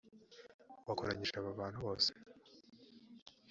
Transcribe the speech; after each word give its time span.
wakoranyije 0.85 1.33
aba 1.37 1.57
bantu 1.59 1.79
bose 1.85 2.09